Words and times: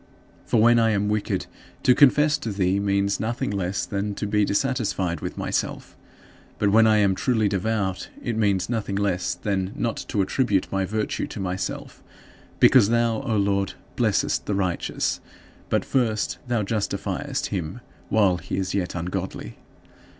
For 0.47 0.59
when 0.59 0.79
I 0.79 0.89
am 0.89 1.09
wicked, 1.09 1.45
to 1.83 1.93
confess 1.93 2.35
to 2.39 2.51
thee 2.51 2.79
means 2.79 3.19
nothing 3.19 3.51
less 3.51 3.85
than 3.85 4.15
to 4.15 4.25
be 4.25 4.43
dissatisfied 4.43 5.19
with 5.21 5.37
myself; 5.37 5.95
but 6.57 6.71
when 6.71 6.87
I 6.87 6.97
am 6.97 7.13
truly 7.13 7.47
devout, 7.47 8.09
it 8.19 8.35
means 8.35 8.67
nothing 8.67 8.95
less 8.95 9.35
than 9.35 9.73
not 9.75 9.97
to 10.07 10.23
attribute 10.23 10.71
my 10.71 10.85
virtue 10.85 11.27
to 11.27 11.39
myself; 11.39 12.01
because 12.59 12.89
thou, 12.89 13.21
O 13.21 13.37
Lord, 13.37 13.73
blessest 13.95 14.47
the 14.47 14.55
righteous, 14.55 15.19
but 15.69 15.85
first 15.85 16.39
thou 16.47 16.63
justifiest 16.63 17.49
him 17.49 17.79
while 18.09 18.37
he 18.37 18.57
is 18.57 18.73
yet 18.73 18.95
ungodly. 18.95 19.57